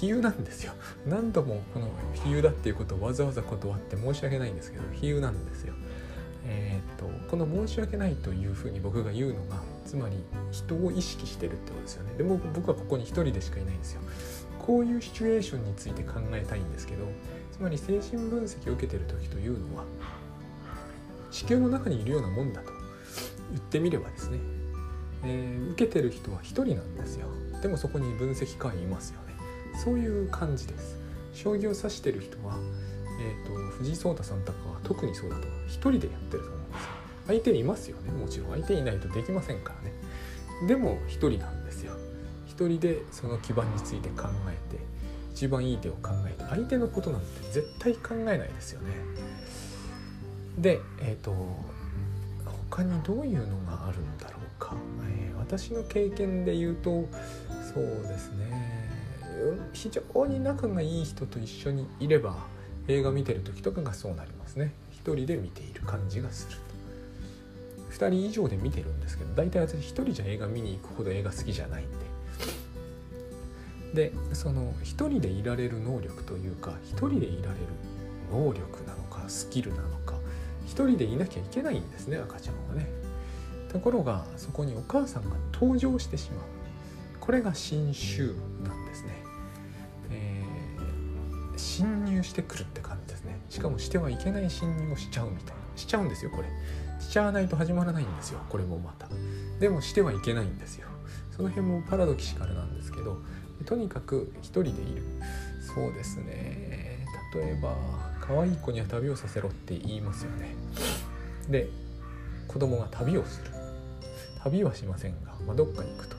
[0.00, 0.72] 比喩なんですよ。
[1.06, 5.74] 何度もこの比喩だっていうことをわざわざ断って申し訳ないんですけど比喩なんですよ。
[6.46, 10.16] えー、っとこの申し訳ないというふうに僕が言うのがつまり
[10.52, 12.14] 人を意識してるってことですよね。
[12.18, 14.00] でも僕はここに一人でしかいないんですよ。
[14.58, 17.04] こういうシチュエーションについて考えたいんですけど
[17.52, 19.84] つまり精神分析を受けてる時というのは
[21.30, 22.70] 地球の中にいるようなもんだと
[23.50, 24.38] 言ってみればですね、
[25.24, 27.26] えー、受けてる人は一人なんですよ。
[27.60, 29.20] でもそこに分析家いますよ。
[29.82, 30.98] そういう感じです。
[31.32, 32.56] 将棋を指してる人は、
[33.20, 36.90] えーと、藤井聡太さんとかは特にそうだと一人でやってると思うんですよ。
[37.26, 38.10] 相手いますよね。
[38.10, 38.50] もちろん。
[38.50, 39.92] 相手いないとできませんからね。
[40.68, 41.94] でも一人なんですよ。
[42.46, 44.80] 一人でその基盤について考えて
[45.32, 48.92] 一番いい手を考えて相手のことなんて絶対考えないですよね。
[50.58, 51.34] でえっ、ー、と
[52.70, 54.76] 他にどういうのがあるんだろうか、
[55.08, 57.08] えー、私の経験で言うと
[57.74, 58.73] そうですね。
[59.72, 62.36] 非常に仲がいい人と一緒にいれば
[62.88, 64.72] 映画見てる時とかがそうなりますね。
[64.90, 66.64] 一人で見ている感じがすると。
[67.94, 71.90] 2人以上で見てるんですけど大体私1人じゃ映画見に行くほど映画好きじゃないん
[73.94, 74.10] で。
[74.10, 77.66] でその1人でいられる能力というか1人でいられる
[78.32, 80.16] 能力なのかスキルなのか
[80.66, 82.88] 1人でいなきゃいけないんですね赤ちゃんはね。
[83.72, 86.44] ところがそこにお母さんが登場してしまう。
[87.20, 88.28] これが新種
[88.68, 88.83] なん
[92.24, 93.38] してくるって感じですね。
[93.48, 95.52] しかもしてはいけない侵入をしちゃうみたいな。
[95.76, 96.48] しちゃうんですよこれ。
[97.00, 99.08] しちゃわないと始まらないんですよこれもまた。
[99.60, 100.88] でもしてはいけないんですよ。
[101.36, 103.18] その辺もパラドキシカルなんですけど
[103.64, 105.02] とにかく一人でいる。
[105.60, 107.06] そうですね。
[107.34, 107.76] 例えば
[108.20, 110.54] 可愛い子には旅をさせろって言いますよね。
[111.48, 111.68] で
[112.48, 113.50] 子供が旅をする。
[114.42, 116.16] 旅はしませんが、まあ、どっかに行くと。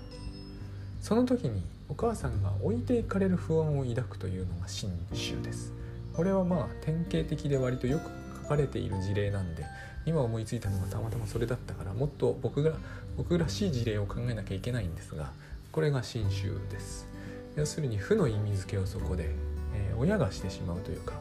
[0.99, 5.71] その時にお母さんが置いていかれる不安を抱くというのが新種です。
[6.15, 8.09] これはまあ典型的で割とよく
[8.43, 9.65] 書かれている事例なんで
[10.05, 12.73] 今思いついたのがたまたまそれだったからもっと僕が
[13.17, 15.31] 僕らしい事例を考えなきゃいけないんですが
[15.71, 17.07] これが新種です。
[17.55, 19.29] 要するに負の意味付けをそこで、
[19.73, 21.13] えー、親がしてしまうというか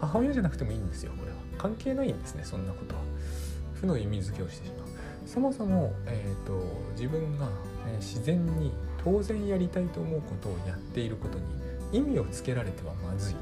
[0.00, 1.36] 母親じゃなくてもいいんですよこれは。
[1.58, 3.02] 関係ないんですねそんなことは。
[3.74, 4.88] 負の意味付けをしてしまう。
[5.26, 6.62] そもそも、えーと、
[6.92, 7.48] 自分が、
[7.88, 8.72] え、自然に
[9.04, 11.44] 当然やりたいと思うことをやっていることに
[11.92, 13.34] 意味をつけられてはまずい。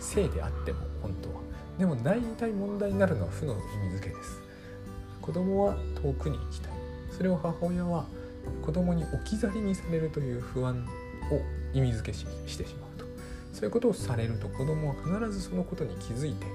[0.00, 1.34] 性であっても本当は。
[1.78, 4.40] でも大体問題になるのは負の意味付けです。
[5.20, 6.72] 子供は遠くに行きたい。
[7.10, 8.04] それを母親は
[8.62, 10.86] 子供に置き去りにされるという不安
[11.30, 12.26] を意味付けし
[12.56, 13.06] てしまうと。
[13.52, 16.46] そういうことをされると子供は必ずそのことに気づいて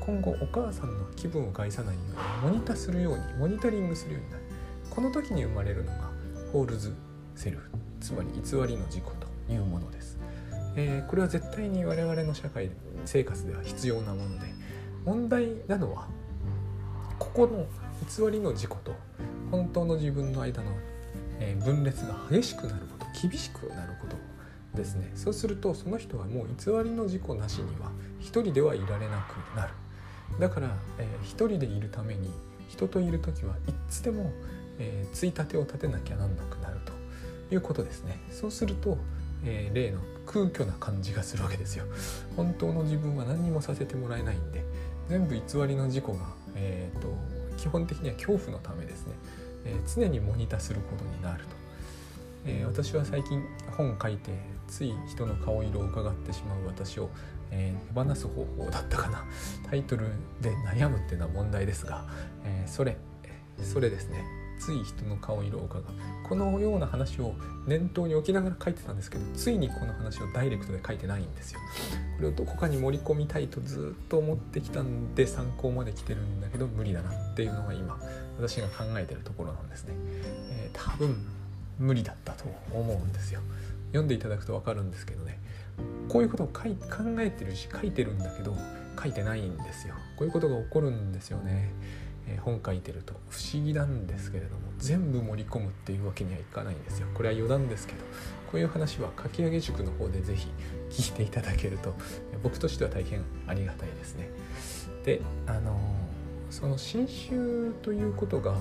[0.00, 2.00] 今後お母さんの気分を害さないよ
[2.44, 4.42] うにモニタするようにモニタリングするようになる。
[4.90, 6.10] この時に生まれるのが
[6.52, 6.94] ホールズ
[7.34, 10.13] セルフつまり偽りの事故というものです、
[10.76, 12.70] えー、これは絶対に我々の社会
[13.04, 14.46] 生活では必要なもので
[15.04, 16.08] 問題なのは
[17.18, 17.66] ここの
[18.08, 18.94] 偽りの自己と
[19.50, 20.72] 本当の自分の間の、
[21.38, 24.16] え分裂が激しくなること厳しくなること
[24.76, 25.12] ですね。
[25.14, 29.72] そうするとその人はもう偽りの自己なしには一人ではいられなくなる。
[30.40, 32.30] だから、えー、一人でいるために
[32.68, 34.32] 人といる時はいつでも、
[34.78, 38.18] えー、ついたてを立てなきゃなんなくなるということですね。
[38.32, 38.98] そうすると、
[39.44, 40.00] えー、例の
[40.34, 41.84] 空虚な感じがするわけですよ。
[42.36, 44.64] 本当の自分は何にもさせてもらえないんで。
[45.08, 46.14] 全部偽りの自己が、
[46.54, 47.08] えーと
[47.56, 49.14] 基本的には恐怖のためですね、
[49.64, 51.50] えー、常にモニターすることになると、
[52.46, 53.42] えー、私は最近
[53.76, 54.32] 本書いて
[54.68, 57.08] つい人の顔色を伺ってしまう私を、
[57.50, 59.24] えー、手放す方法だったかな。
[59.68, 60.08] タイトル
[60.40, 62.04] で悩むっていうのは問題ですが、
[62.44, 62.96] えそれ
[63.62, 64.24] それですね。
[64.64, 65.82] つい人の顔色を伺う。
[66.26, 67.34] このような話を
[67.66, 71.60] 念頭に置きながら書いてたんですけどついにこの話をダイレクトで書いてないんですよ。
[72.16, 77.98] これをどこかに盛り込みたいとずっと思ってきたんで参考まで来てるんだけど無理だなっていうのが今
[78.38, 79.92] 私が考えてるところなんですね、
[80.50, 81.26] えー、多分
[81.78, 83.40] 無理だったと思うんですよ。
[83.88, 85.38] 読んでいただくと分かるんですけどね。
[86.08, 88.56] こういうことを書い考えてるし書いてるんだけど
[88.98, 89.94] 書いてないんですよ。
[90.16, 91.70] こういうことが起こるんですよね。
[92.26, 97.06] え本書いてると不思議なんですけれども全部盛り込むっていうわけにはいかないんですよ。
[97.14, 97.98] これは余談ですけど
[98.50, 100.48] こういう話はかき上げ塾の方で是非
[100.90, 101.94] 聞いていただけると
[102.42, 104.30] 僕としては大変ありがたいですね。
[105.04, 105.78] であの
[106.50, 108.54] その新種ということが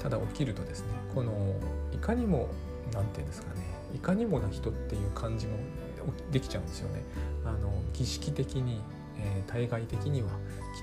[0.00, 1.54] ただ起きるとですねこの
[1.92, 2.48] いかにも
[2.92, 3.62] 何て言うんですかね
[3.94, 5.54] いかにもな人っていう感じも
[6.32, 7.02] できちゃうんですよね。
[7.44, 8.80] あの儀式的に、
[9.18, 10.28] えー、対外的には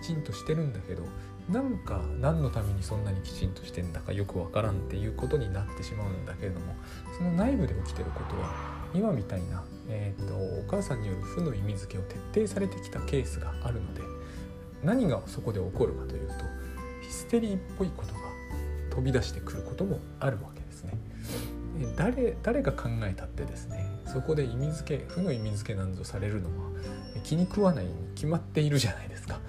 [0.02, 1.04] きちんとしてるんだけど
[1.50, 6.74] なんか何のためにそんなにきちんとしてんだかよくわからんっていうことになってしまうんだけれども
[7.16, 8.52] その内部で起きてることは
[8.96, 12.02] 今みたいな、えーと、お母さんによる負の意味付けを
[12.34, 14.02] 徹底されてきたケースがあるので
[14.84, 16.34] 何がそこで起こるかというと
[17.02, 18.20] ヒステリーっぽいことが
[18.90, 20.98] 飛び出してくることもあるわけですね。
[21.98, 26.72] 誰誰が考えたってですねそこで意味付け負の意味付けなんぞされるのは
[27.24, 29.40] 気に食わないに決まっているじゃないですか。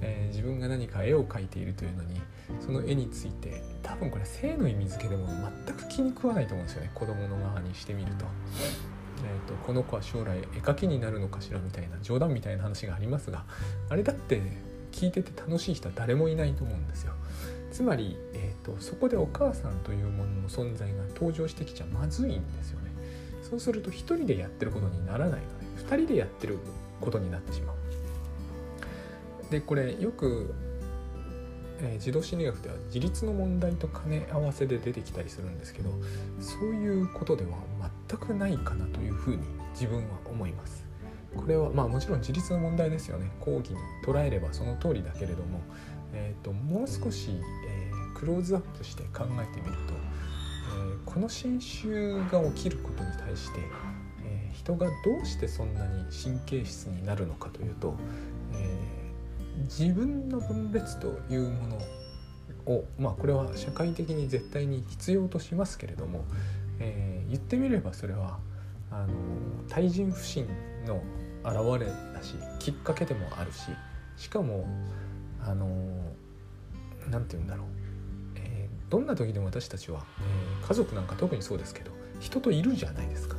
[0.00, 2.20] えー、自分が何か絵を描いているというのに
[2.60, 5.26] その絵について多分これ性の意味付けでも
[5.66, 8.26] 全く気に食わないと思うんですよね子供の側にしてみると。
[9.24, 13.44] えーと、この子は将来絵描きになるのかしらみたいな冗談みたいな話がありますが
[13.88, 14.42] あれだって
[14.92, 17.12] 聞いてて楽しい人は誰もいないと思うんですよ。
[17.72, 22.90] つまり、えーと、そこでお母さんというものの存在が登場してきちゃまずいんですよね。
[23.42, 26.58] そうすると1人でやってることにならないので2人でやってる
[27.00, 27.76] ことになってしまう。
[29.50, 30.54] でこれよく、
[31.80, 35.90] えー、児童心理学では自立の問題と兼ね合わせで出てきたりするんですけど
[36.40, 37.50] そういうことでは
[38.08, 40.86] 全くないかなというふうに自分は思います。
[41.36, 45.60] これはまあもちろん自立の問題ですよね講義に捉えればその通りだけれども、
[46.14, 47.30] えーと、もう少し、
[47.68, 53.60] えー、クローズアップして考えてみると、えー、この新種が起きることに対して、
[54.24, 57.94] えー、人がどうしてそんなに神経質になるのかというと、
[58.54, 58.95] え
[59.64, 61.78] 自分の分裂というもの
[62.66, 66.24] をまあこれは社会的に絶対に必要としますけれども、
[66.78, 68.38] えー、言ってみればそれは
[68.90, 69.12] あの
[69.68, 70.46] 対人不信
[70.86, 71.02] の
[71.44, 73.70] 表れだしきっかけでもあるし
[74.16, 74.66] しかも
[75.40, 75.68] あの
[77.08, 77.66] 何て言うんだろう、
[78.36, 80.04] えどんな時でも私たちは、
[80.60, 83.36] えー、家族なんか特にそうですけど人といるじゃないですか。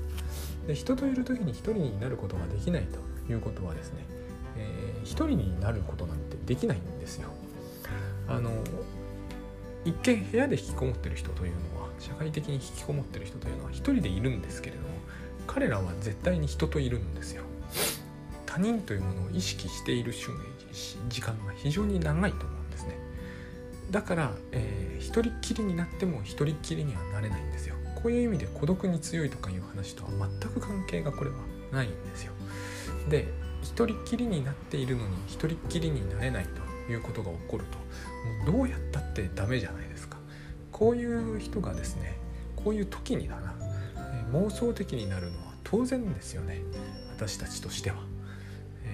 [0.67, 4.06] で人といる時に一人になることができないということはですね、
[5.08, 7.30] 一人になることなんてできないんですよ。
[8.28, 8.52] あの
[9.86, 14.89] 一見部屋で引きこもってる人というのは社会的に引きこもってる人というのは一人でいるんですけれども
[15.48, 17.43] 彼らは絶対に人といるんですよ。
[18.46, 20.12] 他人というものを意識している
[21.10, 22.98] 時間が非常に長いと思うんですね。
[23.91, 27.76] だから、えー、一人っきりになっても一人っきりにはなれないんですよ。
[27.96, 30.10] こういう意味で孤独に強いとかいう話とは
[30.41, 31.38] 全く関係がこれは
[31.72, 32.34] ないんですよ。
[33.10, 33.28] で
[33.67, 37.77] 一人っきりになっているのに一人っきりになれないということが起こると。
[38.47, 40.17] もうどうやったってダメじゃないですか。
[40.71, 42.17] こういう人がですね
[42.56, 43.53] こういう時にだな、
[43.97, 46.62] え、妄想的になるのは当然ですよね。
[47.15, 47.97] 私たちとしては。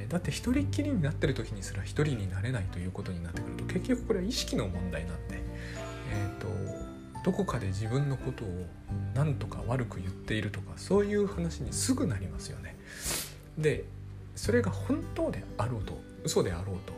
[0.09, 5.41] だって一人っきりになってる時にすら一人になれないということになってくると結局これは意識の問題なんで、
[6.12, 8.65] えーと、どこかで自分のことを
[9.15, 12.75] 何とか悪く言っているとかそういう話にすぐなりますよね。
[13.57, 13.86] で
[14.36, 16.93] それが本当であろうと嘘であろうと、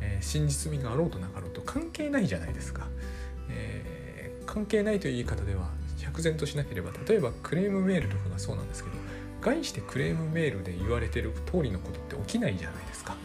[0.00, 2.86] えー、真実味があろうとなかろうと関係ないじゃないですか。
[3.50, 8.96] えー、関係ないという言い方では釈然としなければ例えばクレームメールとかがそうなんですけど
[9.40, 13.16] 概してクレームメールで言われてる通りのことって起きないじゃないですか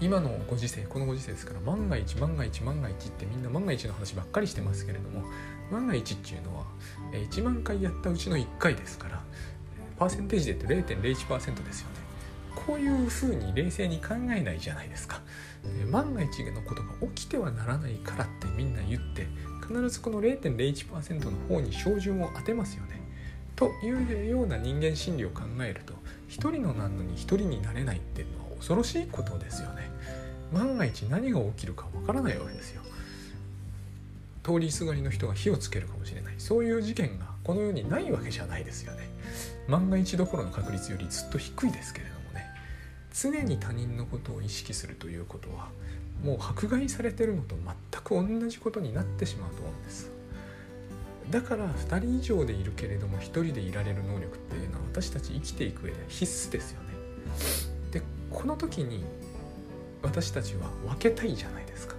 [0.00, 5.24] 今のご時世このご時世ですから万が一万が一万が一ってみんな万が一の話ばっかりしてますけれども
[5.70, 6.64] 万が一っていうのは
[7.12, 9.22] 1万回やったうちの1回ですから
[9.98, 12.03] パーセンテージで言って0.01%ですよね
[12.54, 15.20] こういうふうに冷静に考えないじゃないですか。
[15.90, 19.26] 万が一のことが起きてはならないからってみんな言って
[19.66, 23.00] 必ずこの0.01%の方に照準を当てますよね。
[23.56, 25.94] というような人間心理を考えると
[26.28, 29.90] 一人のなのに一人になれないっていうのは恐ろしいことですよね。
[30.52, 32.82] 万が一何が起きるかわからないわけですよ。
[34.42, 36.34] 通りすがりの人が火をつけるかもしれない。
[36.38, 39.08] そういう事件がこの世にないわけじゃないですよね。
[39.68, 42.13] 万が一どころの確率よりずっと低いですけれど
[43.14, 45.68] 常に他人のことを意識するということは
[46.22, 50.10] もう迫害されてるのと全く同じことになってしまうと思うんです
[51.30, 56.88] だから2人以上でいるけれども1人でいられる能力っていうのは私たち生きていく上で必須ですよね。
[57.92, 59.04] でこの時に
[60.02, 61.94] 私たちは分けたいじゃないですか。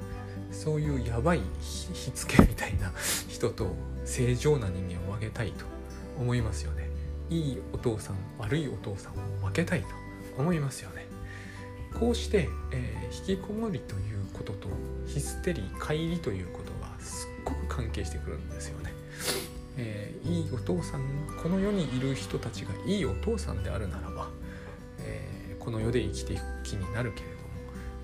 [0.51, 2.91] そういうやばい火付けみたいな
[3.27, 3.75] 人と
[4.05, 5.65] 正常な人間を分けたいと
[6.19, 6.89] 思いますよね。
[7.29, 9.87] いいお父さん悪いお父さんを分けたいと
[10.37, 10.94] 思いますよね。
[11.99, 14.67] こうして、えー、引きこもりということと
[15.07, 18.93] ヒステリー乖離ということがすっごく関係してくるんですよね。
[19.77, 21.01] えー、いいお父さん
[21.41, 24.29] この世にいる人たちがいいお父さんであるならば、
[24.99, 27.35] えー、この世で生きていく気になるけれど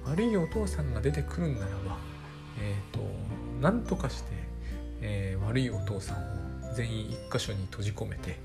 [0.07, 1.97] も悪いお父さんが出てくるんならば、
[2.59, 2.99] えーと、
[3.61, 4.31] 何とかして、
[5.01, 8.39] えー、悪いお父さんを全員一箇所に閉じ込めて、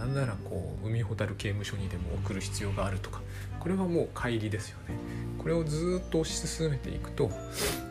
[0.00, 3.20] なんならこう海ほたる刑務所にでも送る必要があるとか
[3.58, 4.94] これはもう乖離ですよね。
[5.38, 7.30] これをずっと推し進めていくと,、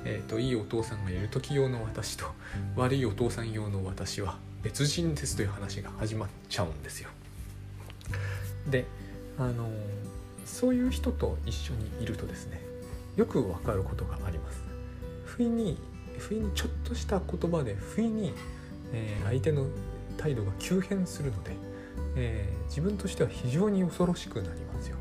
[0.05, 2.25] えーと、いいお父さんがいる時用の私と
[2.75, 7.09] 悪いお父さん用の私は別人ですという話が始まっちゃうんですよ。
[8.67, 8.85] で
[9.37, 9.69] あの
[10.45, 12.59] そういう人と一緒にいるとですね
[13.17, 14.63] よくわかることがあります。
[15.25, 15.77] 不意に
[16.17, 18.33] 不意にちょっとした言葉で不意に、
[18.93, 19.67] えー、相手の
[20.17, 21.51] 態度が急変するので、
[22.15, 24.97] えー、自分としては非常に恐ろしくなりますよ。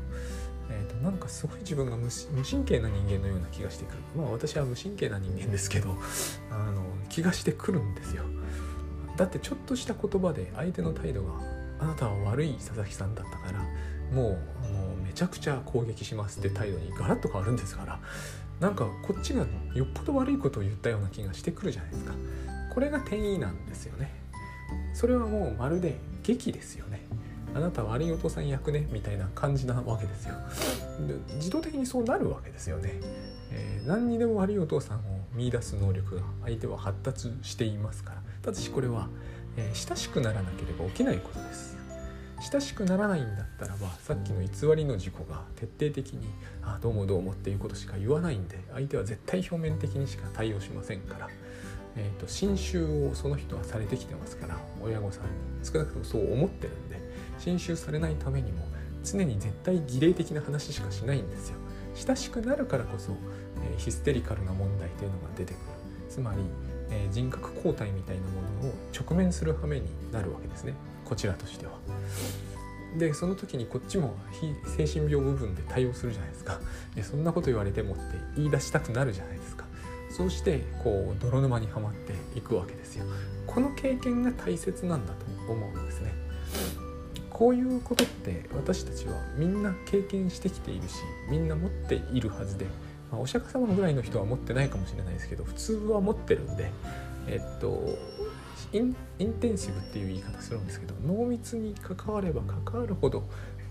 [0.69, 2.09] えー、となんかすごい自分が無
[2.43, 3.97] 神経な人間のような気がしてくる。
[4.15, 5.95] まあ私は無神経な人間ですけど
[6.51, 8.23] あの気がしてくるんですよ。
[9.17, 11.33] だってちょっとした言葉で相手の態度が
[11.79, 13.59] あなたは悪い佐々木さんだったから
[14.15, 17.99] もうあのめちゃくちゃ攻撃しますって態度にガラッと変わるんですから
[18.59, 22.13] なんかこっちがよっぽど悪いことを言ったような気がしてくるじゃないですか。
[22.73, 24.13] これが転移なんですよね。
[24.93, 27.01] それはもうまるで劇ですよね。
[27.55, 30.35] あなた悪いお父さん役ねみたいな感じなわけですよ。
[31.07, 32.99] で自動的にそうなるわけですよね、
[33.51, 35.01] えー、何にでも悪いお父さんを
[35.33, 38.21] 見出す能力が相手は発達していますから。
[38.41, 39.09] ただしこれは、
[39.57, 41.77] えー、親しくならなければ起きないことです。
[42.51, 46.25] 親しくならないんだったらばさっきの偽りの事故が徹底的に
[46.63, 51.27] 「あどうもどうも」っていうことしか言わないんで相手は絶対表面的にしか対応しませんから、
[51.99, 55.29] えーと、侵襲をその人はされてきてますから親御さんに。
[55.61, 56.97] 少なくともそう思ってるんで
[57.37, 58.65] 侵襲されないためにも
[59.03, 61.57] 常に絶対儀礼的な話しかしないんですよ。
[61.95, 63.11] 親しくなるからこそ、
[63.63, 65.63] えー、ヒステリカルな問題というのが出てくる。
[66.09, 66.39] つまり、
[66.89, 70.73] えー、人格交代みたいなものを直面する羽目になるわけですね。
[71.05, 71.73] こちらとしては。
[72.97, 74.53] でその時にこっちも非
[74.87, 76.59] 精神病部分で対応するじゃないですか。
[76.95, 78.03] でそんなこと言われてもって
[78.35, 79.65] 言い出したくなるじゃないですか。
[80.19, 83.05] そしてこう泥沼にはまっていくわけですよ
[83.47, 86.13] この経験が大切なんだと思うんですね
[87.29, 90.95] こういうことって私たちはみんな経験してきているし
[91.29, 92.65] みんな持っているはずで、
[93.09, 96.69] まあ、お釈迦様ぐらいの人は持ってないかもしれないですけど普通は持ってるんで
[97.29, 97.97] えっと
[98.73, 103.23] インインテンシブっていう言い方するんですけど濃密に関われば関わるほど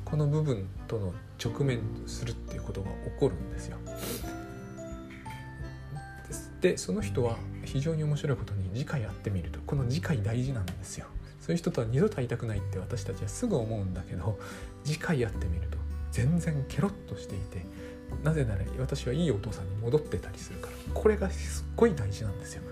[0.06, 1.12] この部分との
[1.44, 3.76] 直面するっていうことが起こるんですよ。
[6.60, 11.06] でその人は非常に面白いことに次回会ってみるとこの次回大事なんですよ。
[11.40, 14.38] そういう人とは二度と会いたくないって私たちはすぐ思うんだけど
[14.84, 15.78] 次回会ってみると
[16.12, 17.64] 全然ケロッとしていて
[18.22, 22.62] なぜなら私はいいお父さんに戻ってたりするからこれがすっごい大事なんですよ。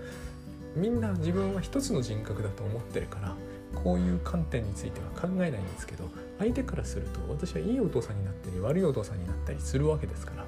[0.75, 3.35] みんな自分は一つの人格だと思ってるから
[3.73, 10.45] こういう観点については考えないんですけど相手からすると私はいいお父さんになったり悪いお父さんになったりするわけですから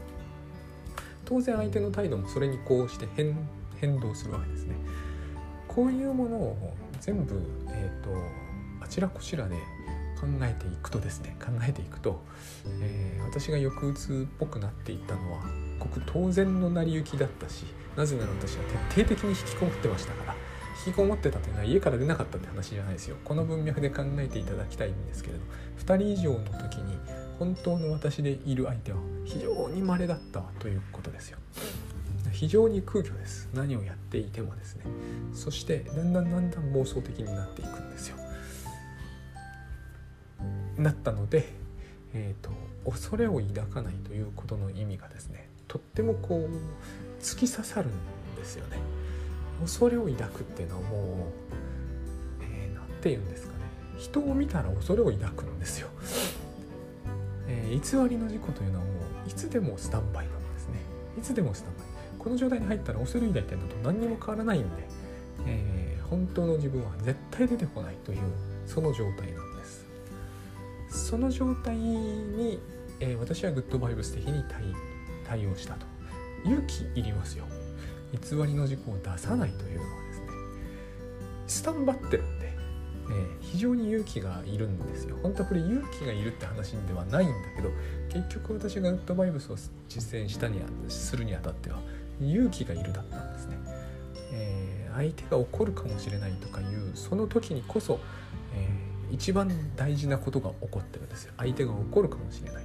[1.30, 3.08] 当然相手の態度もそれにこうして
[3.80, 4.76] 変動するわけですね。
[5.68, 8.10] こういうものを全部、えーと、
[8.84, 9.56] あちらこちらで
[10.20, 12.20] 考えていくとですね考えていくと、
[12.82, 15.42] えー、私が抑うつっぽくなっていったのは
[15.78, 17.66] ごく当然の成り行きだったし
[17.96, 20.36] なぜなら私は徹底的に引きこもってましたから
[20.92, 23.18] きこもってたというのは家から出なかったって話じゃないですよ。
[23.24, 25.44] この文脈で考えていただきたいんですけれど。
[25.80, 26.98] 2人以上の時に
[27.40, 31.38] 本当の私でいる相手は非常に稀だったということですよ。
[32.32, 33.50] 非常に空虚です。
[33.54, 34.84] 何をやっていてもですね。
[35.34, 38.18] そしてだんだんだんだん妄想的になっていくんですよ。
[40.78, 41.50] なったので、
[42.14, 42.52] えーと、
[42.86, 47.92] と恐れを抱かないということの意味がですねとってもこう突き刺さるん
[48.36, 48.78] ですよね。
[49.62, 50.98] 恐れを抱くっていうのはも
[52.40, 53.60] う何、えー、て言うんですかね。
[53.98, 55.90] 人を見たら恐れを抱くんですよ、
[57.48, 58.92] えー、偽りの事故というのはも
[59.26, 60.76] ういつでもスタンバイなんですね。
[61.18, 61.86] いつでもスタンバイ。
[62.18, 64.68] この状態に入ったら恐れ抱いてるのと何にも変わらないんで、
[65.46, 68.20] えー、本当の自分は絶対出てこないという
[68.66, 69.86] その状態なんです。
[70.90, 72.60] その状態に、
[73.00, 74.44] えー、私はグッドバイブス的に
[75.28, 75.86] 対応したと。
[76.46, 77.46] 勇気いりますよ。
[78.14, 80.28] 偽りの事故を出さないというのはですね
[81.48, 82.54] スタンバってるんで、
[83.10, 85.18] えー、非常に勇気がいるんですよ。
[85.22, 87.70] 本当はこれ勇気がいるって話ではないんだけど
[88.10, 89.56] 結局私がグッドバイブスを
[89.88, 91.80] 実践したにするにあたっては
[92.22, 93.58] 勇気がいるだったんですね、
[94.34, 98.00] えー、相手が怒るかもしれないとかいうその時にこそ、
[98.56, 101.34] えー、一番大事なことが起こってるんですよ。
[101.38, 102.64] 相手が怒るかもしれない。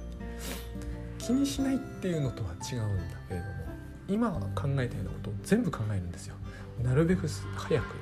[1.17, 3.64] 気にしないっていうのとは違うんだけれども
[4.07, 6.35] 今考えたようなことを全部考えるんですよ。
[6.83, 7.99] なるべく早くね、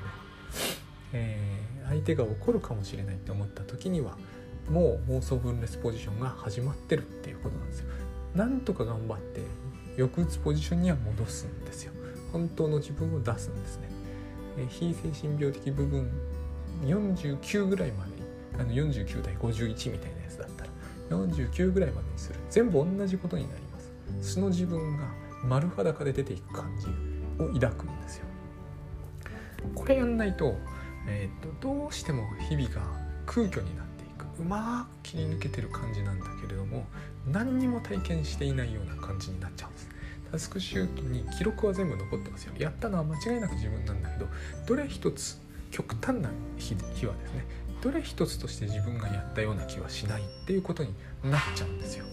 [1.14, 4.18] えー、相手が怒るかもしれないって思った時には
[4.70, 7.86] もう妄想分裂ポジションが始まってるっていうことなんですよ。
[8.36, 9.42] なんとか頑張って
[9.98, 11.94] 抑うつポジションには戻すんですよ。
[12.32, 13.88] 本当の自分を出すんですね、
[14.58, 16.10] え非精神病的部分
[16.84, 18.12] 49ぐらいまで
[18.60, 20.70] あの49対51みたいなやつだったら
[21.10, 22.40] 49ぐらいまでにする。
[22.50, 24.34] 全部同じことになります。
[24.34, 25.04] 素の自分が
[25.44, 26.88] 丸裸で出ていく感じ
[27.44, 28.26] を抱くんですよ。
[29.76, 30.58] これやんないと,、
[31.08, 32.82] えーと、とどうしても日々が
[33.26, 34.26] 空虚になっていく。
[34.40, 36.86] うまく切り抜けてる感じなんだけれども
[37.32, 39.90] 何にも体験していないような感じになっちゃうんです。
[40.32, 42.54] タスクシュートに記録は全部残ってますよ。
[42.58, 44.28] やったのは間違いなく自分なんだけど
[44.66, 45.40] どれ一つ
[45.70, 47.46] 極端な日日はですね
[47.82, 52.06] どれ一つとして自分がやったような気はしないっていうことになっちゃうんですよ。